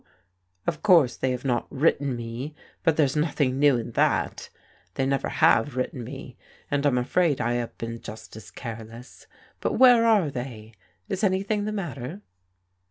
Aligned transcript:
Of 0.65 0.81
course 0.81 1.15
they 1.15 1.29
have 1.29 1.45
not 1.45 1.67
written 1.69 2.15
me: 2.15 2.55
but 2.81 2.97
there's 2.97 3.15
nothing 3.15 3.59
new 3.59 3.77
in 3.77 3.91
that. 3.91 4.49
They 4.95 5.05
never 5.05 5.29
have 5.29 5.75
written 5.75 6.03
me, 6.03 6.37
and 6.71 6.87
I'm 6.87 6.97
afraid 6.97 7.39
I 7.39 7.53
have 7.53 7.77
been 7.77 8.01
just 8.01 8.35
as 8.35 8.49
careless. 8.49 9.27
But 9.59 9.73
where 9.73 10.03
are 10.03 10.31
they? 10.31 10.73
Is 11.07 11.23
anything 11.23 11.65
the 11.65 11.71
matter? 11.71 12.23